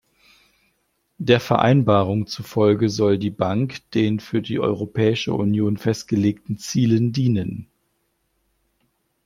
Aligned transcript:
Der 1.19 1.39
Vereinbarung 1.39 2.25
zufolge 2.25 2.89
soll 2.89 3.19
die 3.19 3.29
Bank 3.29 3.87
den 3.91 4.19
für 4.19 4.41
die 4.41 4.59
Europäische 4.59 5.31
Union 5.31 5.77
festgelegten 5.77 6.57
Zielen 6.57 7.11
dienen. 7.13 7.67